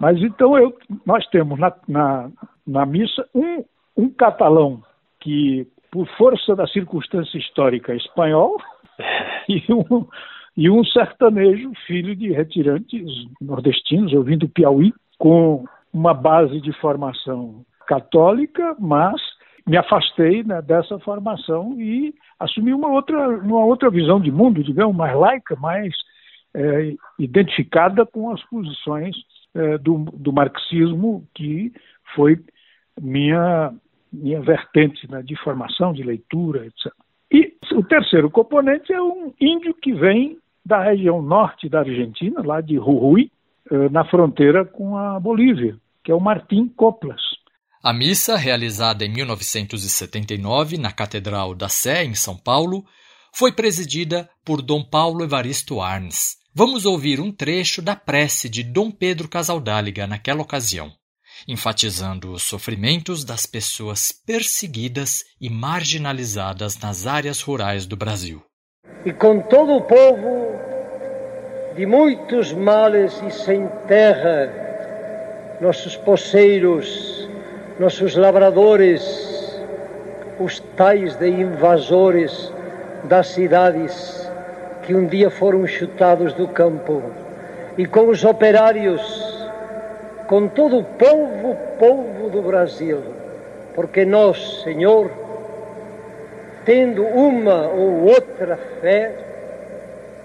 [0.00, 2.30] Mas então eu, nós temos na, na,
[2.66, 3.64] na missa um,
[3.96, 4.82] um catalão
[5.20, 8.56] que, por força da circunstância histórica, é espanhol,
[9.48, 10.06] e um,
[10.56, 13.06] e um sertanejo, filho de retirantes
[13.40, 19.20] nordestinos, eu vim do Piauí, com uma base de formação católica, mas
[19.66, 24.96] me afastei né, dessa formação e assumi uma outra, uma outra visão de mundo, digamos,
[24.96, 25.94] mais laica, mais
[26.54, 29.16] é, identificada com as posições
[29.54, 31.72] é, do, do, marxismo, que
[32.14, 32.38] foi
[33.00, 33.72] minha,
[34.12, 36.92] minha vertente né, de formação, de leitura, etc.
[37.30, 42.60] E o terceiro componente é um índio que vem da região norte da Argentina, lá
[42.60, 43.30] de Jujuy,
[43.90, 47.20] na fronteira com a Bolívia, que é o Martim Coplas.
[47.82, 52.84] A missa, realizada em 1979 na Catedral da Sé, em São Paulo,
[53.34, 56.36] foi presidida por Dom Paulo Evaristo Arnes.
[56.54, 60.92] Vamos ouvir um trecho da prece de Dom Pedro Casaldáliga naquela ocasião,
[61.48, 68.42] enfatizando os sofrimentos das pessoas perseguidas e marginalizadas nas áreas rurais do Brasil.
[69.04, 70.61] E com todo o povo
[71.74, 74.50] de muitos males e sem terra,
[75.60, 77.28] nossos poceiros,
[77.78, 79.60] nossos lavradores,
[80.38, 82.52] os tais de invasores
[83.04, 84.30] das cidades
[84.82, 87.02] que um dia foram chutados do campo,
[87.78, 89.48] e com os operários,
[90.26, 93.00] com todo o povo, povo do Brasil,
[93.74, 95.10] porque nós, Senhor,
[96.64, 99.12] tendo uma ou outra fé,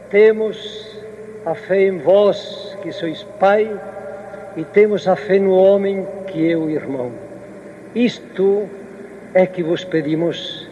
[0.10, 0.97] temos
[1.47, 3.65] a fé em vós, que sois Pai,
[4.57, 7.13] e temos a fé no homem, que é o irmão.
[7.95, 8.69] Isto
[9.33, 10.67] é que vos pedimos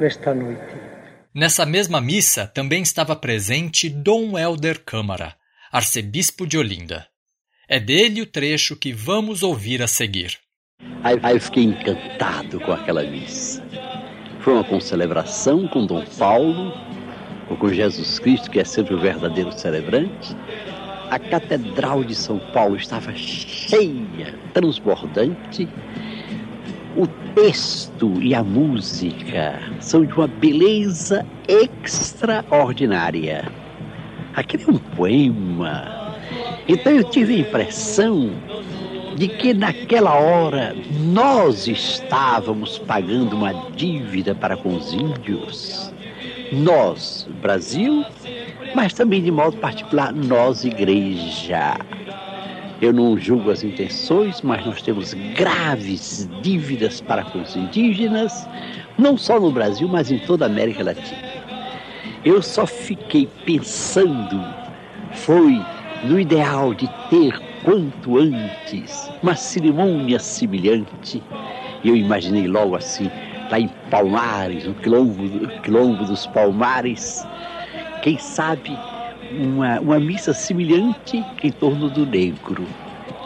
[0.00, 0.74] nesta noite.
[1.34, 5.34] Nessa mesma missa também estava presente Dom Helder Câmara,
[5.70, 7.06] arcebispo de Olinda.
[7.68, 10.38] É dele o trecho que vamos ouvir a seguir.
[11.02, 13.62] Aí eu fiquei encantado com aquela missa.
[14.40, 16.72] Foi uma concelebração com Dom Paulo,
[17.48, 20.36] ou com Jesus Cristo, que é sempre o verdadeiro celebrante,
[21.10, 25.68] a Catedral de São Paulo estava cheia, transbordante.
[26.96, 33.44] O texto e a música são de uma beleza extraordinária.
[34.34, 36.16] Aquele é um poema.
[36.66, 38.30] Então eu tive a impressão
[39.16, 40.74] de que naquela hora
[41.12, 45.93] nós estávamos pagando uma dívida para com os índios.
[46.54, 48.04] Nós, Brasil,
[48.74, 51.76] mas também de modo particular nós, igreja.
[52.80, 58.48] Eu não julgo as intenções, mas nós temos graves dívidas para com os indígenas,
[58.98, 61.22] não só no Brasil, mas em toda a América Latina.
[62.24, 64.44] Eu só fiquei pensando,
[65.12, 65.60] foi
[66.04, 71.22] no ideal de ter quanto antes uma cerimônia semelhante.
[71.84, 73.10] Eu imaginei logo assim,
[73.50, 77.26] lá em Palmares, no quilombo, quilombo dos Palmares,
[78.02, 78.76] quem sabe
[79.38, 82.66] uma, uma missa semelhante em torno do negro,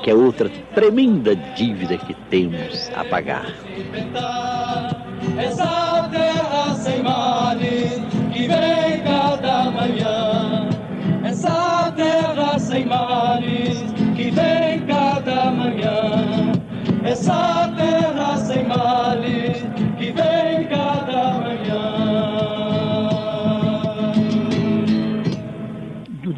[0.02, 3.46] que é outra tremenda dívida que temos a pagar.
[5.36, 8.00] Essa terra sem males
[8.32, 10.17] que vem cada manhã,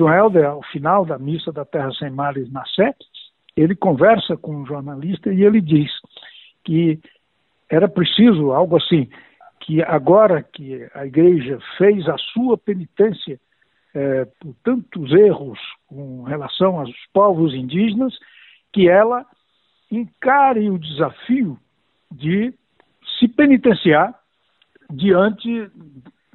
[0.01, 2.95] do Helder, ao final da missa da Terra Sem Males na Sé,
[3.55, 5.91] ele conversa com um jornalista e ele diz
[6.65, 6.99] que
[7.69, 9.11] era preciso algo assim,
[9.61, 13.39] que agora que a igreja fez a sua penitência
[13.93, 18.19] é, por tantos erros com relação aos povos indígenas,
[18.73, 19.27] que ela
[19.91, 21.59] encare o desafio
[22.11, 22.55] de
[23.19, 24.19] se penitenciar
[24.89, 25.71] diante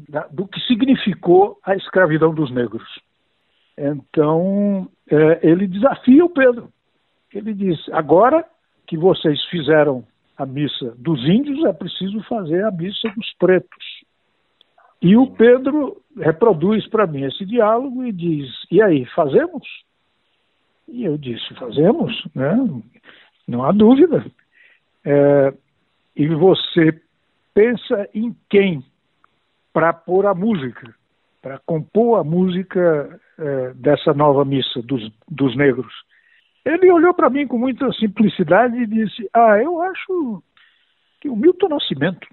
[0.07, 2.87] da, do que significou a escravidão dos negros.
[3.77, 6.69] Então, é, ele desafia o Pedro.
[7.33, 8.45] Ele diz: agora
[8.87, 10.05] que vocês fizeram
[10.37, 13.85] a missa dos índios, é preciso fazer a missa dos pretos.
[15.01, 19.67] E o Pedro reproduz para mim esse diálogo e diz: e aí, fazemos?
[20.87, 22.57] E eu disse: fazemos, né?
[23.47, 24.25] não há dúvida.
[25.03, 25.53] É,
[26.15, 26.99] e você
[27.53, 28.83] pensa em quem
[29.73, 30.95] para pôr a música,
[31.45, 35.93] para compor a música é, dessa nova missa dos, dos negros.
[36.65, 40.41] Ele olhou para mim com muita simplicidade e disse: Ah, eu acho
[41.21, 42.27] que o Milton Nascimento.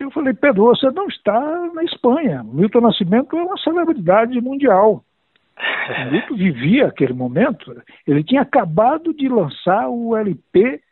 [0.00, 1.40] Eu falei, Pedro, você não está
[1.72, 2.42] na Espanha.
[2.42, 5.04] O Milton Nascimento é uma celebridade mundial.
[5.56, 7.72] O Milton vivia aquele momento.
[8.04, 10.82] Ele tinha acabado de lançar o LP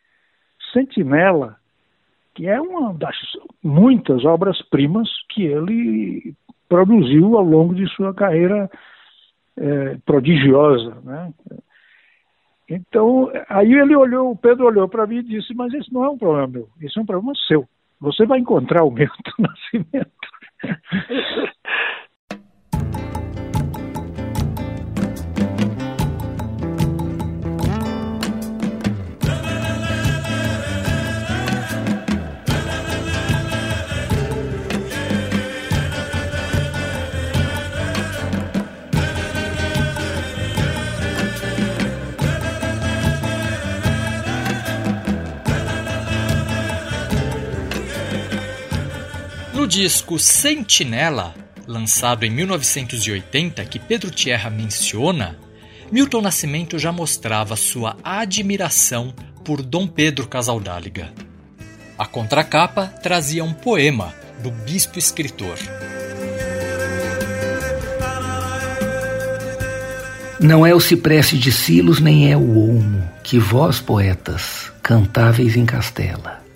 [0.73, 1.57] Sentinela,
[2.35, 3.17] que é uma das
[3.63, 6.35] muitas obras-primas que ele
[6.69, 8.71] produziu ao longo de sua carreira
[9.57, 11.33] é, prodigiosa, né?
[12.69, 16.09] Então, aí ele olhou, o Pedro olhou para mim e disse, mas esse não é
[16.09, 17.69] um problema meu, esse é um problema seu.
[18.01, 20.11] Você vai encontrar o Milton Nascimento.
[49.71, 51.33] Disco Sentinela,
[51.65, 55.39] lançado em 1980, que Pedro Tierra menciona,
[55.93, 59.15] Milton Nascimento já mostrava sua admiração
[59.45, 61.13] por Dom Pedro Casaldáliga.
[61.97, 64.13] A contracapa trazia um poema
[64.43, 65.57] do bispo escritor.
[70.41, 75.65] Não é o cipreste de Silos, nem é o olmo, que vós, poetas, cantáveis em
[75.65, 76.50] Castela.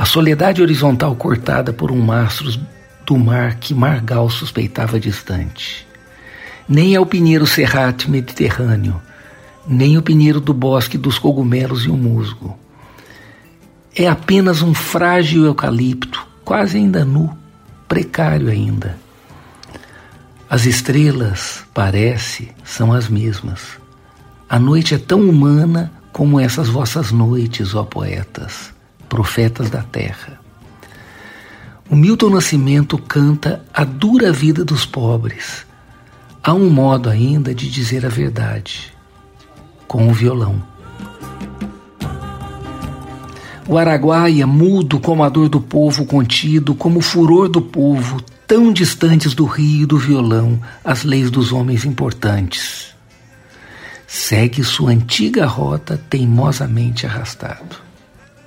[0.00, 2.58] A soledade horizontal cortada por um mastro
[3.04, 5.86] do mar que Margal suspeitava distante.
[6.66, 8.98] Nem é o pinheiro serrate mediterrâneo,
[9.68, 12.58] nem o pinheiro do bosque dos cogumelos e o musgo.
[13.94, 17.36] É apenas um frágil eucalipto, quase ainda nu,
[17.86, 18.96] precário ainda.
[20.48, 23.78] As estrelas, parece, são as mesmas.
[24.48, 28.72] A noite é tão humana como essas vossas noites, ó poetas,
[29.10, 30.40] profetas da terra.
[31.90, 35.66] O Milton Nascimento canta a dura vida dos pobres.
[36.42, 38.94] Há um modo ainda de dizer a verdade,
[39.88, 40.62] com o violão.
[43.66, 48.72] O Araguaia, mudo como a dor do povo contido, como o furor do povo, tão
[48.72, 52.94] distantes do rio e do violão, as leis dos homens importantes.
[54.06, 57.89] Segue sua antiga rota teimosamente arrastado.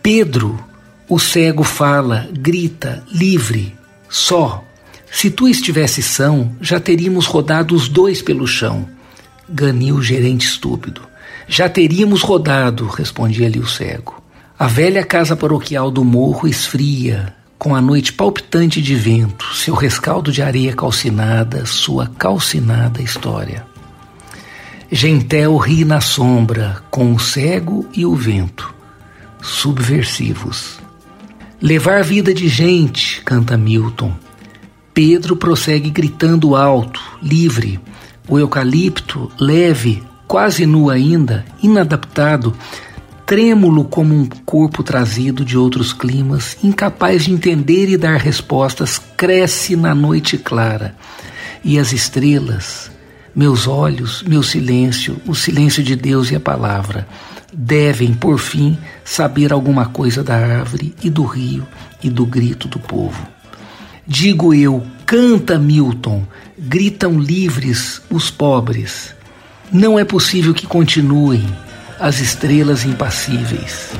[0.03, 0.59] Pedro,
[1.07, 3.73] o cego fala, grita, livre,
[4.09, 4.61] só.
[5.09, 8.85] Se tu estivesse são, já teríamos rodado os dois pelo chão.
[9.47, 11.03] Ganil, gerente estúpido.
[11.47, 14.21] Já teríamos rodado, respondia-lhe o cego.
[14.59, 20.33] A velha casa paroquial do morro esfria, com a noite palpitante de vento, seu rescaldo
[20.33, 23.65] de areia calcinada, sua calcinada história.
[24.91, 28.72] Gentel ri na sombra, com o cego e o vento,
[29.43, 30.79] subversivos.
[31.61, 34.13] Levar vida de gente, canta Milton.
[34.93, 37.79] Pedro prossegue gritando alto, livre.
[38.27, 42.55] O eucalipto, leve, quase nu ainda, inadaptado,
[43.25, 49.75] trêmulo como um corpo trazido de outros climas, incapaz de entender e dar respostas, cresce
[49.75, 50.95] na noite clara.
[51.63, 52.89] E as estrelas,
[53.35, 57.07] meus olhos, meu silêncio, o silêncio de Deus e a palavra,
[57.53, 61.67] devem, por fim, saber alguma coisa da árvore e do rio
[62.01, 63.27] e do grito do povo.
[64.05, 66.27] Digo eu, canta Milton,
[66.57, 69.15] gritam livres os pobres.
[69.71, 71.43] Não é possível que continuem
[71.99, 73.91] as estrelas impassíveis.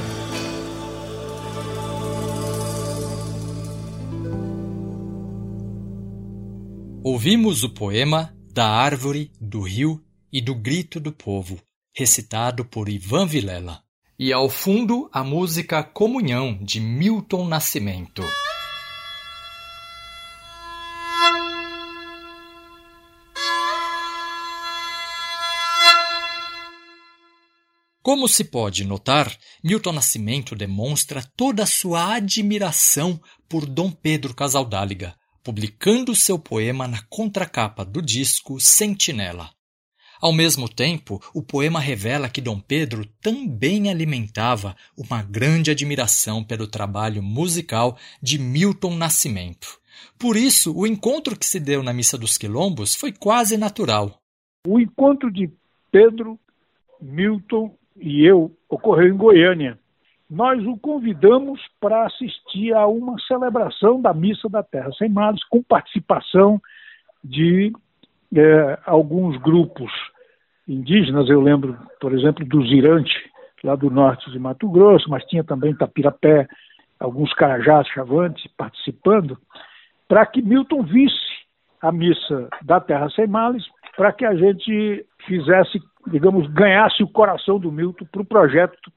[7.03, 10.01] Ouvimos o poema Da Árvore, do Rio
[10.31, 11.59] e do Grito do Povo,
[11.95, 13.81] recitado por Ivan Vilela.
[14.17, 18.23] E ao fundo, a música Comunhão, de Milton Nascimento.
[28.01, 35.15] Como se pode notar, Milton Nascimento demonstra toda a sua admiração por Dom Pedro Casaldáliga,
[35.43, 39.51] publicando seu poema na contracapa do disco Sentinela.
[40.21, 46.67] Ao mesmo tempo, o poema revela que Dom Pedro também alimentava uma grande admiração pelo
[46.67, 49.79] trabalho musical de Milton Nascimento.
[50.17, 54.17] Por isso, o encontro que se deu na Missa dos Quilombos foi quase natural.
[54.65, 55.51] O encontro de
[55.91, 56.39] Pedro,
[57.01, 59.77] Milton e eu ocorreu em Goiânia.
[60.29, 65.61] Nós o convidamos para assistir a uma celebração da Missa da Terra Sem Males, com
[65.61, 66.59] participação
[67.23, 67.71] de
[68.35, 69.91] é, alguns grupos
[70.67, 71.29] indígenas.
[71.29, 73.13] Eu lembro, por exemplo, do Zirante,
[73.63, 76.47] lá do norte de Mato Grosso, mas tinha também Tapirapé,
[76.99, 79.37] alguns carajás chavantes participando,
[80.07, 81.33] para que Milton visse
[81.81, 83.63] a missa da Terra Sem Males,
[83.95, 88.91] para que a gente fizesse digamos, ganhasse o coração do Milton para o projeto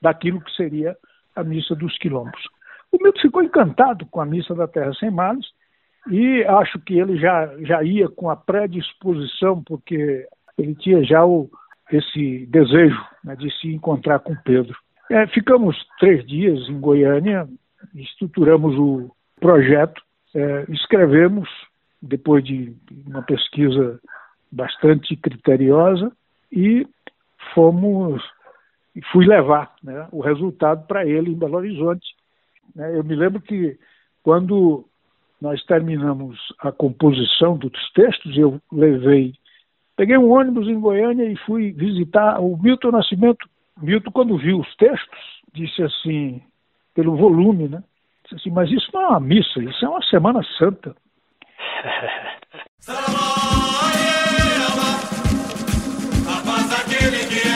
[0.00, 0.96] daquilo que seria
[1.34, 2.40] a Missa dos Quilombos.
[2.92, 5.46] O Milton ficou encantado com a Missa da Terra Sem Males
[6.08, 10.26] e acho que ele já, já ia com a predisposição, porque
[10.56, 11.50] ele tinha já o,
[11.92, 14.76] esse desejo né, de se encontrar com Pedro.
[15.10, 17.48] É, ficamos três dias em Goiânia,
[17.94, 20.00] estruturamos o projeto,
[20.34, 21.48] é, escrevemos,
[22.00, 22.74] depois de
[23.06, 24.00] uma pesquisa
[24.50, 26.12] bastante criteriosa,
[26.50, 26.86] e
[27.54, 28.22] fomos
[29.12, 32.06] fui levar né, o resultado para ele em Belo Horizonte.
[32.74, 32.96] Né.
[32.96, 33.78] Eu me lembro que
[34.22, 34.84] quando
[35.40, 39.32] nós terminamos a composição dos textos, eu levei,
[39.96, 43.48] peguei um ônibus em Goiânia e fui visitar o Milton Nascimento.
[43.80, 45.18] Milton, quando viu os textos,
[45.54, 46.42] disse assim,
[46.94, 47.82] pelo volume, né?
[48.24, 50.94] Disse assim, mas isso não é uma missa, isso é uma Semana Santa.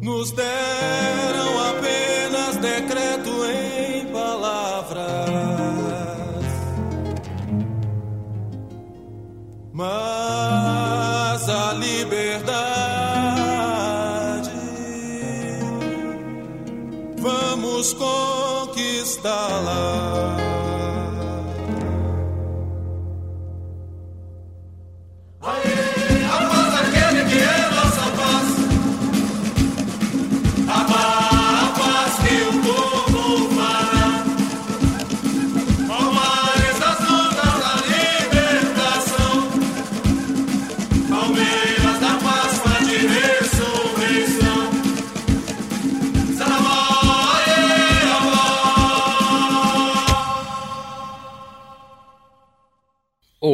[0.00, 5.28] nos deram apenas decreto em palavras,
[9.72, 12.90] mas a liberdade
[17.18, 18.78] vamos conquistá-la.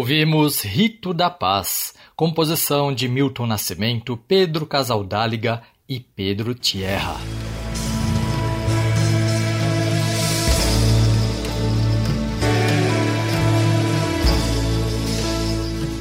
[0.05, 7.17] Ouvimos Rito da Paz, composição de Milton Nascimento, Pedro Casaldáliga e Pedro Tierra.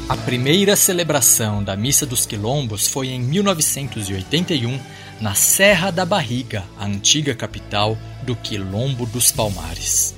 [0.10, 4.82] A primeira celebração da Missa dos Quilombos foi em 1981,
[5.22, 10.14] na Serra da Barriga, a antiga capital do Quilombo dos Palmares.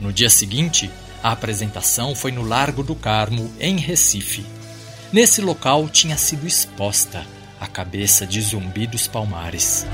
[0.00, 0.90] No dia seguinte,
[1.26, 4.46] a apresentação foi no Largo do Carmo, em Recife.
[5.12, 7.26] Nesse local tinha sido exposta
[7.60, 9.84] a cabeça de Zumbi dos Palmares.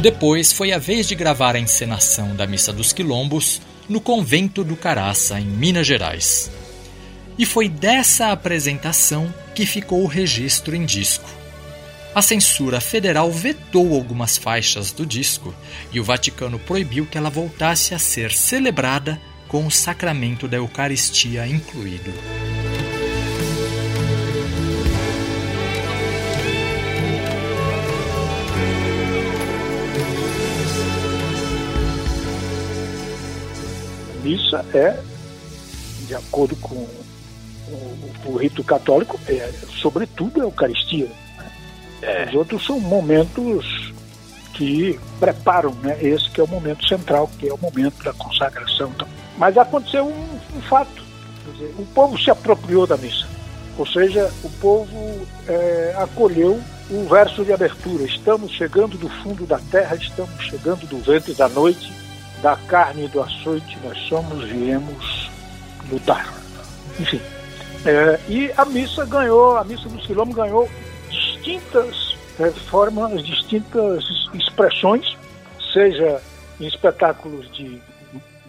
[0.00, 4.74] Depois foi a vez de gravar a encenação da Missa dos Quilombos no Convento do
[4.74, 6.50] Caraça, em Minas Gerais.
[7.38, 11.30] E foi dessa apresentação que ficou o registro em disco.
[12.12, 15.54] A censura federal vetou algumas faixas do disco
[15.92, 21.46] e o Vaticano proibiu que ela voltasse a ser celebrada com o sacramento da Eucaristia
[21.46, 22.12] incluído.
[34.10, 35.00] A missa é,
[36.06, 41.10] de acordo com o, o rito católico, é, sobretudo a Eucaristia.
[42.02, 42.26] É.
[42.28, 43.92] Os outros são momentos
[44.54, 48.90] que preparam né, esse que é o momento central, que é o momento da consagração.
[48.94, 51.02] Então, mas aconteceu um, um fato.
[51.52, 53.26] Dizer, o povo se apropriou da missa.
[53.76, 56.60] Ou seja, o povo é, acolheu
[56.90, 58.04] o verso de abertura.
[58.04, 61.92] Estamos chegando do fundo da terra, estamos chegando do ventre da noite,
[62.40, 65.30] da carne e do açoite, nós somos, viemos
[65.90, 66.32] lutar.
[66.98, 67.20] Enfim.
[67.84, 70.70] É, e a missa ganhou, a missa do Silom ganhou
[71.10, 75.16] distintas é, formas, distintas expressões,
[75.72, 76.20] seja
[76.60, 77.82] em espetáculos de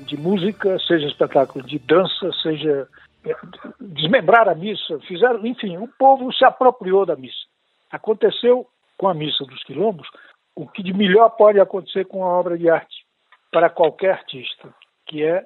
[0.06, 2.88] de música, seja espetáculo de dança, seja
[3.26, 3.36] é,
[3.80, 7.45] desmembrar a missa, fizeram, enfim, o povo se apropriou da missa.
[7.91, 10.08] Aconteceu com a missa dos quilombos
[10.56, 13.06] o que de melhor pode acontecer com a obra de arte
[13.51, 14.74] para qualquer artista,
[15.06, 15.45] que é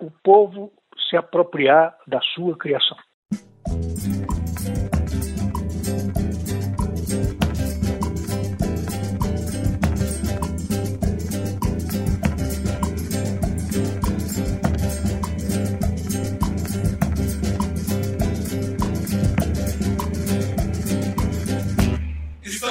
[0.00, 0.72] o povo
[1.08, 2.96] se apropriar da sua criação.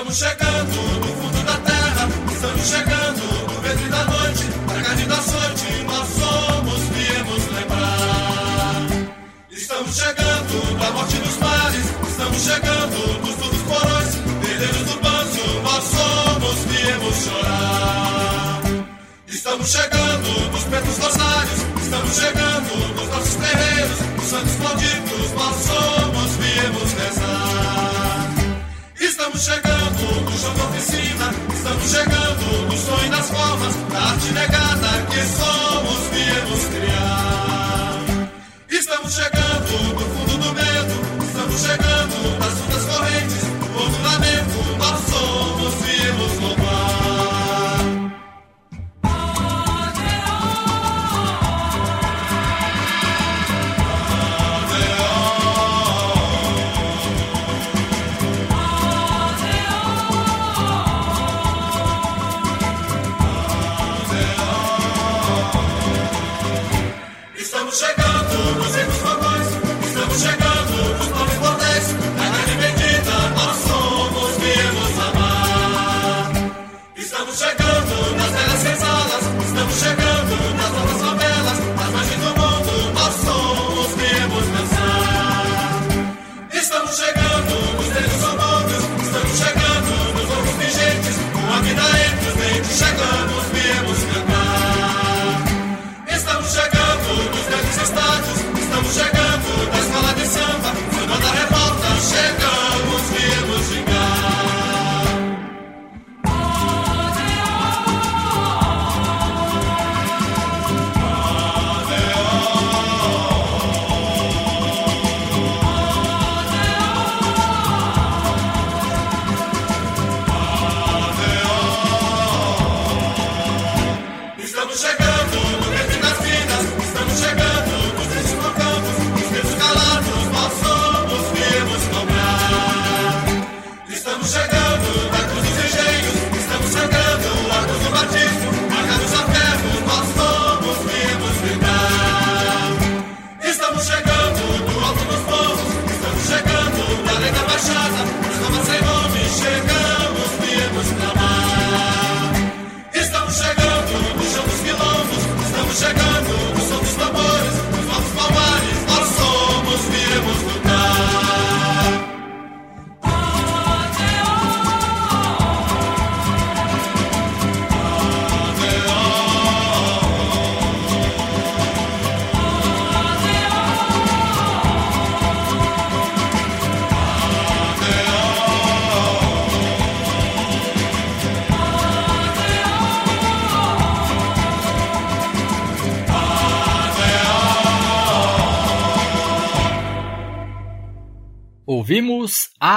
[0.07, 5.21] Estamos chegando no fundo da terra, estamos chegando no ventre da noite, na carne da
[5.21, 8.87] sorte, nós somos, viemos lembrar.
[9.51, 15.83] Estamos chegando da morte dos mares, estamos chegando dos duros porões, perdemos do banzo, nós
[15.83, 18.61] somos, viemos chorar.
[19.27, 26.31] Estamos chegando dos pretos rosários, estamos chegando dos nossos terreiros, dos santos malditos, nós somos,
[26.37, 28.06] viemos rezar.
[29.17, 35.07] Estamos chegando no chão da oficina, estamos chegando no sonho das formas, da arte negada
[35.09, 38.29] que somos, viemos criar.
[38.69, 39.46] Estamos chegando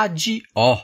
[0.02, 0.78] Ade Ó,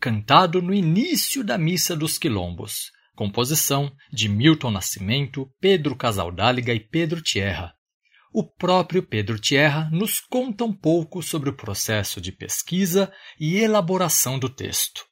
[0.00, 7.22] cantado no início da Missa dos Quilombos, composição de Milton Nascimento, Pedro Casaldáliga e Pedro
[7.22, 7.74] Tierra.
[8.34, 14.36] O próprio Pedro Tierra nos conta um pouco sobre o processo de pesquisa e elaboração
[14.36, 15.04] do texto.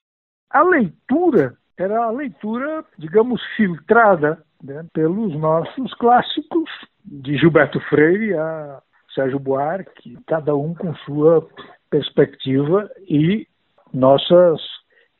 [0.50, 6.68] A leitura era a leitura, digamos, filtrada né, pelos nossos clássicos,
[7.04, 8.82] de Gilberto Freire a
[9.14, 11.48] Sérgio Buarque, cada um com sua
[11.94, 13.46] perspectiva e
[13.92, 14.60] nossas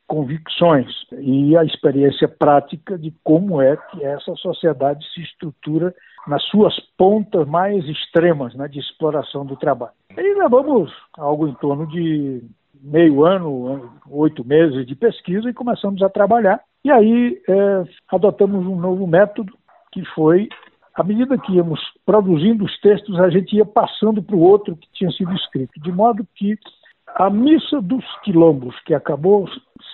[0.05, 5.95] convicções e a experiência prática de como é que essa sociedade se estrutura
[6.27, 9.93] nas suas pontas mais extremas né, de exploração do trabalho.
[10.17, 12.43] E levamos algo em torno de
[12.81, 16.59] meio ano, oito meses de pesquisa e começamos a trabalhar.
[16.83, 19.53] E aí é, adotamos um novo método
[19.93, 20.49] que foi
[20.95, 24.87] à medida que íamos produzindo os textos, a gente ia passando para o outro que
[24.93, 26.57] tinha sido escrito, de modo que
[27.15, 29.47] a Missa dos Quilombos, que acabou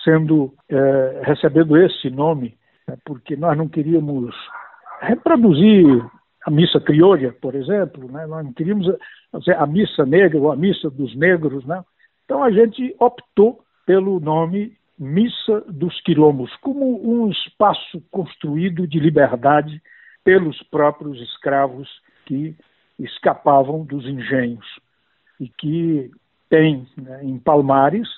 [0.04, 2.54] sendo é, recebendo esse nome,
[2.88, 4.34] né, porque nós não queríamos
[5.00, 6.04] reproduzir
[6.44, 8.86] a missa crioula, por exemplo, né, nós não queríamos
[9.34, 11.82] dizer, a missa negra ou a missa dos negros, né?
[12.24, 19.80] Então a gente optou pelo nome Missa dos Quilombos, como um espaço construído de liberdade
[20.24, 21.88] pelos próprios escravos
[22.26, 22.56] que
[22.98, 24.66] escapavam dos engenhos
[25.40, 26.10] e que
[26.48, 28.08] tem né, em Palmares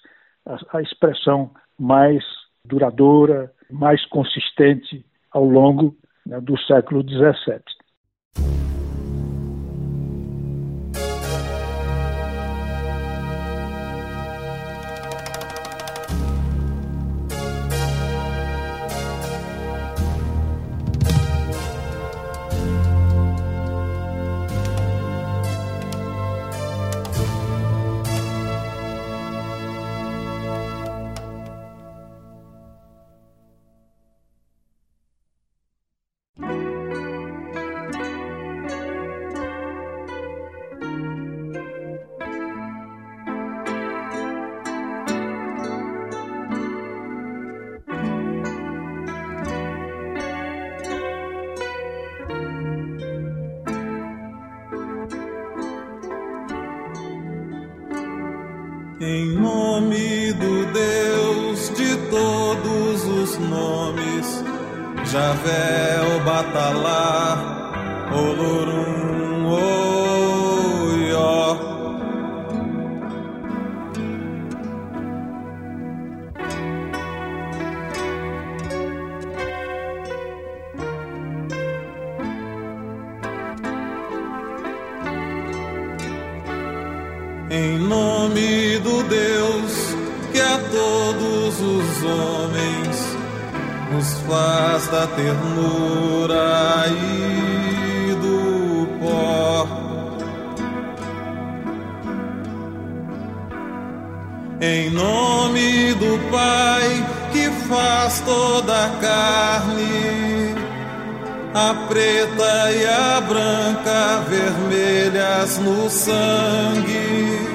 [0.46, 2.22] a, a expressão mais
[2.64, 5.96] duradoura, mais consistente ao longo
[6.26, 7.62] né, do século XVII.
[88.24, 89.94] Nome do Deus
[90.32, 93.16] que a todos os homens
[93.92, 99.68] nos faz da ternura e do pó.
[104.60, 110.54] Em nome do Pai que faz toda a carne,
[111.52, 117.53] a preta e a branca vermelhas no sangue.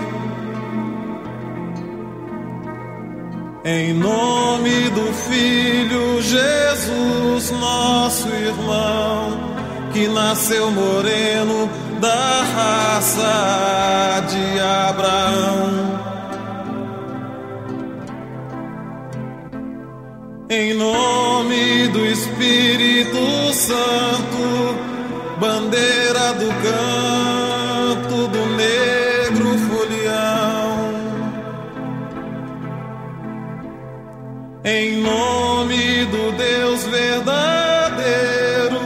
[3.72, 9.54] Em nome do Filho Jesus, nosso irmão,
[9.94, 11.70] que nasceu moreno
[12.02, 16.00] da raça de Abraão.
[20.50, 24.80] Em nome do Espírito Santo,
[25.40, 27.09] bandeira do canto
[34.72, 38.80] Em nome do Deus verdadeiro,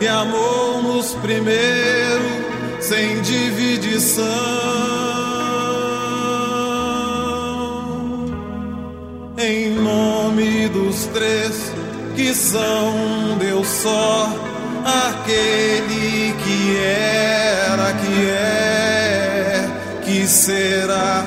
[0.00, 2.24] que amou-nos primeiro,
[2.80, 4.24] sem dividição.
[9.38, 11.72] Em nome dos três
[12.16, 14.32] que são um Deus só,
[14.84, 19.70] aquele que era, que é,
[20.04, 21.24] que será.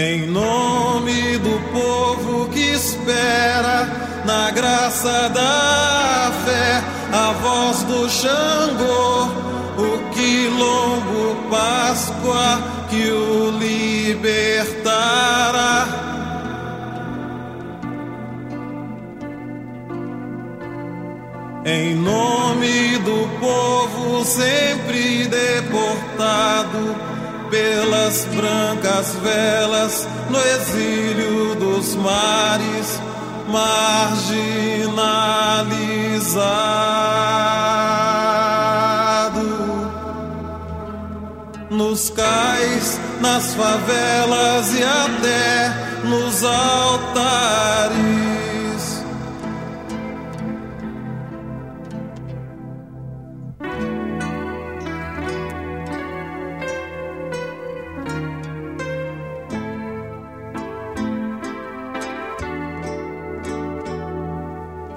[0.00, 3.86] Em nome do povo que espera
[4.24, 6.82] na graça da fé,
[7.12, 9.28] a voz do Xangô,
[9.76, 14.66] o quilombo Páscoa que o libertará.
[21.66, 27.09] Em nome do povo sempre deportado
[27.50, 33.00] pelas brancas velas no exílio dos mares,
[33.48, 34.30] marginalizado.
[41.70, 45.72] Nos cais, nas favelas e até
[46.04, 48.09] nos altares.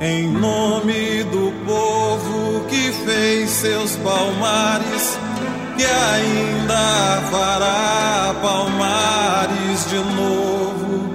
[0.05, 5.17] Em nome do povo que fez seus palmares,
[5.77, 11.09] que ainda fará palmares de novo,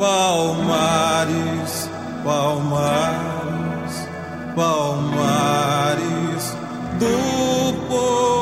[0.00, 1.88] palmares,
[2.24, 4.08] palmares,
[4.56, 6.56] palmares
[6.98, 8.37] do povo,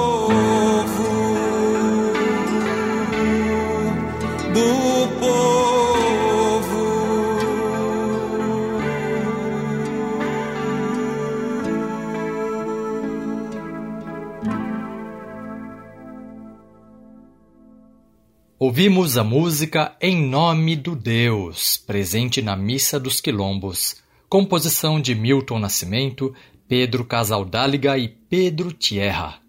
[18.76, 25.58] Ouvimos a música Em Nome do Deus, presente na Missa dos Quilombos, composição de Milton
[25.58, 26.34] Nascimento,
[26.68, 29.40] Pedro Casaldáliga e Pedro Tierra.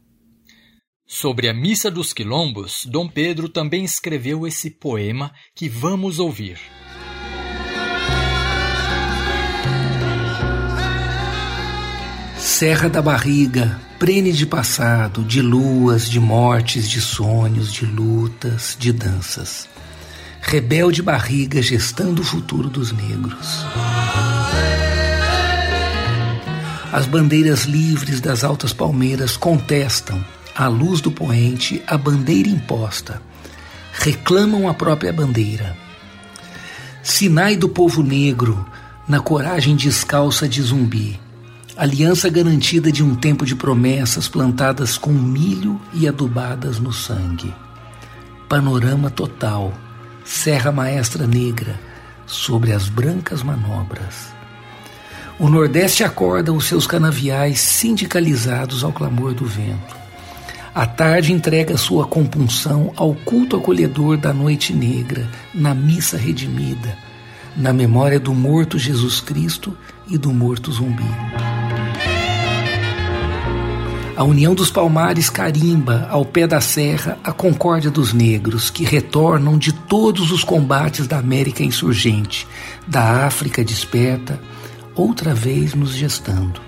[1.06, 6.58] Sobre a Missa dos Quilombos, Dom Pedro também escreveu esse poema que vamos ouvir.
[12.58, 18.92] Serra da Barriga, prene de passado, de luas, de mortes, de sonhos, de lutas, de
[18.92, 19.70] danças.
[20.42, 23.64] Rebelde barriga gestando o futuro dos negros.
[26.92, 33.22] As bandeiras livres das altas palmeiras contestam, à luz do poente, a bandeira imposta.
[33.94, 35.78] Reclamam a própria bandeira.
[37.04, 38.66] Sinai do povo negro,
[39.08, 41.20] na coragem descalça de zumbi
[41.78, 47.54] aliança garantida de um tempo de promessas plantadas com milho e adubadas no sangue.
[48.50, 49.72] Panorama total,
[50.26, 51.80] Serra Maestra Negra,
[52.26, 54.36] sobre as brancas manobras.
[55.38, 59.96] O Nordeste acorda os seus canaviais sindicalizados ao clamor do vento.
[60.74, 66.98] A tarde entrega sua compunção ao culto acolhedor da noite negra, na missa redimida,
[67.56, 69.78] na memória do morto Jesus Cristo
[70.10, 71.06] e do morto zumbi.
[74.18, 79.60] A União dos Palmares carimba, ao pé da serra, a concórdia dos negros, que retornam
[79.60, 82.48] de todos os combates da América insurgente,
[82.88, 84.42] da África desperta,
[84.96, 86.60] outra vez nos gestando.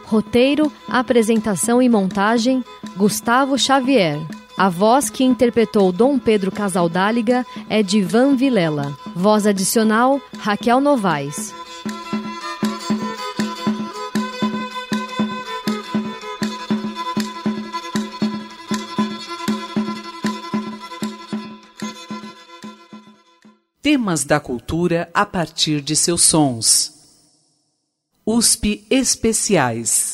[0.06, 2.64] Roteiro, apresentação e montagem:
[2.96, 4.20] Gustavo Xavier.
[4.56, 8.96] A voz que interpretou Dom Pedro Casaldáliga é de Van Vilela.
[9.16, 11.54] Voz adicional: Raquel Novaes.
[23.82, 26.94] Temas da cultura a partir de seus sons.
[28.26, 30.13] USP Especiais